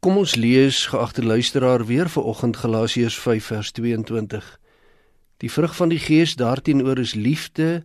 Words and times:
Kom 0.00 0.16
ons 0.16 0.34
lees 0.34 0.86
geagte 0.88 1.22
luisteraar 1.22 1.82
weer 1.84 2.08
vanoggend 2.08 2.56
Galasiërs 2.56 3.18
5 3.20 3.44
vers 3.44 3.70
22. 3.76 4.46
Die 5.36 5.50
vrug 5.52 5.76
van 5.76 5.92
die 5.92 5.98
Gees 5.98 6.36
daarteenoor 6.40 6.98
is 6.98 7.12
liefde, 7.14 7.84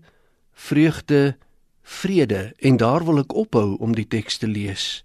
vreugde, 0.53 1.35
vrede 1.81 2.53
en 2.57 2.77
daar 2.77 3.03
wil 3.03 3.19
ek 3.19 3.35
ophou 3.35 3.75
om 3.83 3.91
die 3.99 4.07
teks 4.07 4.39
te 4.39 4.47
lees. 4.47 5.03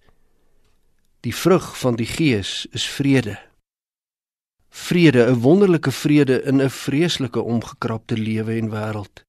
Die 1.27 1.35
vrug 1.35 1.73
van 1.83 1.99
die 1.99 2.07
Gees 2.07 2.69
is 2.71 2.87
vrede. 2.87 3.41
Vrede, 4.71 5.27
'n 5.27 5.43
wonderlike 5.43 5.91
vrede 5.91 6.43
in 6.43 6.63
'n 6.63 6.71
vreeslike 6.71 7.43
omgekrapte 7.43 8.17
lewe 8.17 8.55
en 8.55 8.71
wêreld. 8.71 9.27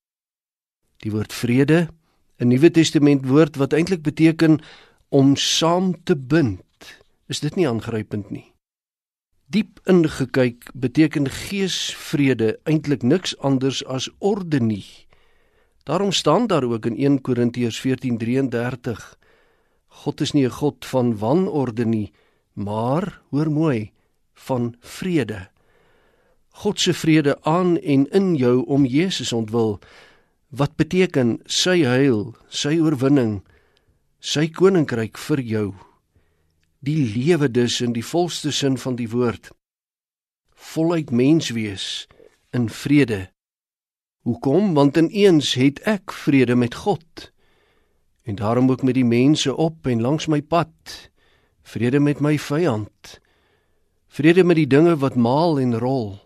Die 0.98 1.11
woord 1.11 1.34
vrede, 1.34 1.89
'n 2.38 2.48
Nuwe 2.48 2.71
Testament 2.71 3.25
woord 3.25 3.55
wat 3.55 3.73
eintlik 3.73 4.02
beteken 4.02 4.61
om 5.09 5.36
saam 5.36 6.04
te 6.04 6.16
bind 6.16 6.61
is 7.32 7.39
dit 7.39 7.55
nie 7.55 7.68
aangrypend 7.70 8.32
nie. 8.34 8.50
Diep 9.51 9.79
ingekyk 9.89 10.69
beteken 10.75 11.29
geesvrede 11.32 12.54
eintlik 12.68 13.04
niks 13.04 13.33
anders 13.39 13.82
as 13.88 14.10
orde 14.19 14.60
nie. 14.64 14.86
Daarom 15.88 16.11
staan 16.11 16.47
daar 16.47 16.64
ook 16.68 16.86
in 16.86 16.96
1 16.96 17.21
Korintiërs 17.21 17.79
14:33 17.79 19.18
God 20.04 20.21
is 20.21 20.32
nie 20.32 20.46
'n 20.46 20.57
God 20.60 20.86
van 20.86 21.18
wanorde 21.18 21.86
nie, 21.86 22.11
maar 22.54 23.21
hoor 23.29 23.52
mooi, 23.52 23.91
van 24.33 24.75
vrede. 24.79 25.50
God 26.50 26.79
se 26.79 26.93
vrede 26.93 27.43
aan 27.43 27.77
en 27.77 28.07
in 28.11 28.36
jou 28.36 28.66
om 28.66 28.86
Jesus 28.86 29.33
ontwil 29.33 29.79
wat 30.50 30.75
beteken 30.75 31.39
sy 31.46 31.83
heil, 31.83 32.36
sy 32.47 32.80
oorwinning, 32.80 33.41
sy 34.19 34.47
koninkryk 34.47 35.17
vir 35.17 35.39
jou 35.41 35.91
die 36.81 36.97
lewe 37.13 37.52
dus 37.52 37.77
in 37.81 37.94
die 37.94 38.05
volste 38.05 38.52
sin 38.52 38.77
van 38.81 38.97
die 38.97 39.09
woord. 39.09 39.52
Voluit 40.73 41.11
mens 41.13 41.51
wees 41.53 42.07
in 42.53 42.69
vrede. 42.69 43.29
Hoekom? 44.25 44.73
Want 44.73 44.97
ineens 44.97 45.53
het 45.57 45.81
ek 45.89 46.13
vrede 46.13 46.55
met 46.55 46.75
God. 46.75 47.29
En 48.25 48.35
daarom 48.35 48.69
ook 48.71 48.83
met 48.83 48.97
die 48.97 49.05
mense 49.05 49.55
op 49.55 49.88
en 49.88 50.01
langs 50.01 50.27
my 50.27 50.41
pad. 50.41 51.09
Vrede 51.61 51.99
met 51.99 52.19
my 52.19 52.38
vyand. 52.39 53.19
Vrede 54.07 54.43
met 54.43 54.57
die 54.57 54.67
dinge 54.67 54.97
wat 54.97 55.16
maal 55.16 55.59
en 55.59 55.77
rol. 55.77 56.17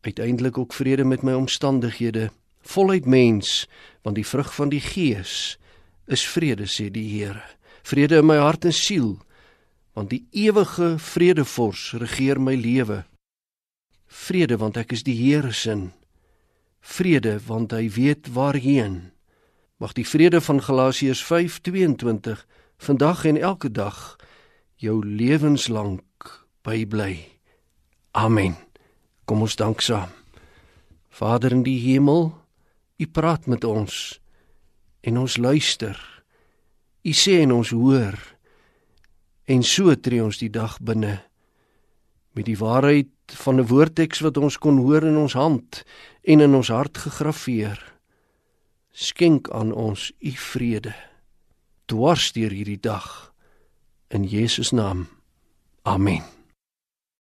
Uiteindelik 0.00 0.58
ook 0.58 0.72
vrede 0.72 1.04
met 1.04 1.22
my 1.22 1.32
omstandighede. 1.32 2.30
Voluit 2.60 3.04
mens 3.04 3.68
want 4.02 4.16
die 4.16 4.26
vrug 4.26 4.54
van 4.54 4.68
die 4.68 4.80
gees 4.80 5.56
is 6.06 6.24
vrede 6.28 6.68
sê 6.68 6.90
die 6.92 7.08
Here. 7.08 7.40
Vrede 7.82 8.20
in 8.20 8.28
my 8.28 8.36
hart 8.36 8.64
en 8.68 8.72
siel 8.72 9.16
want 9.94 10.10
die 10.10 10.24
ewige 10.30 10.98
vredevors 10.98 11.92
regeer 11.98 12.40
my 12.40 12.54
lewe. 12.58 13.04
Vrede 14.06 14.58
want 14.58 14.76
ek 14.76 14.92
is 14.92 15.04
die 15.06 15.16
Here 15.16 15.52
se. 15.52 15.74
Vrede 16.80 17.38
want 17.46 17.72
hy 17.72 17.88
weet 17.88 18.28
waarheen. 18.34 19.14
Mag 19.78 19.94
die 19.94 20.06
vrede 20.06 20.40
van 20.40 20.60
Galasiërs 20.62 21.22
5:22 21.24 22.44
vandag 22.78 23.24
en 23.24 23.36
elke 23.36 23.70
dag 23.70 24.16
jou 24.76 25.06
lewenslank 25.06 26.46
bybly. 26.62 27.24
Amen. 28.10 28.56
Kom 29.24 29.40
ons 29.40 29.56
dank 29.56 29.80
saam. 29.80 30.10
Vader 31.08 31.52
in 31.52 31.62
die 31.62 31.78
hemel, 31.80 32.34
U 32.98 33.06
praat 33.06 33.46
met 33.46 33.64
ons 33.64 34.20
en 35.00 35.18
ons 35.18 35.36
luister. 35.36 35.98
U 37.02 37.12
sê 37.12 37.40
en 37.42 37.52
ons 37.52 37.70
hoor. 37.70 38.33
En 39.44 39.62
so 39.62 39.94
tree 39.94 40.22
ons 40.24 40.38
die 40.40 40.50
dag 40.50 40.78
binne 40.80 41.18
met 42.34 42.46
die 42.48 42.58
waarheid 42.58 43.08
van 43.26 43.60
'n 43.60 43.66
woordteks 43.66 44.20
wat 44.20 44.36
ons 44.36 44.58
kon 44.58 44.78
hoor 44.78 45.04
in 45.04 45.16
ons 45.16 45.32
hand 45.32 45.84
en 46.22 46.40
in 46.40 46.54
ons 46.54 46.68
hart 46.68 46.98
gegraveer. 46.98 47.78
Skenk 48.90 49.50
aan 49.50 49.72
ons 49.72 50.12
u 50.18 50.30
vrede. 50.30 50.94
Dwars 51.86 52.32
deur 52.32 52.50
hierdie 52.50 52.80
dag 52.80 53.32
in 54.08 54.24
Jesus 54.24 54.70
naam. 54.70 55.08
Amen. 55.82 56.22